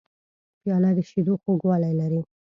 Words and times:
پیاله 0.61 0.91
د 0.97 0.99
شیدو 1.09 1.33
خوږوالی 1.41 1.93
لري. 1.99 2.21